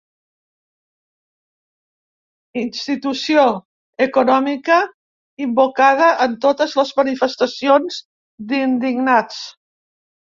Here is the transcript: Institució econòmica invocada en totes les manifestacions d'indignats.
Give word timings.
Institució 2.61 3.43
econòmica 4.07 4.79
invocada 5.47 6.11
en 6.27 6.37
totes 6.47 6.77
les 6.81 6.95
manifestacions 7.03 8.01
d'indignats. 8.51 9.47